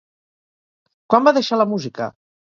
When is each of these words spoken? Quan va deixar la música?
Quan 1.15 1.29
va 1.29 1.35
deixar 1.39 1.61
la 1.61 1.69
música? 1.75 2.11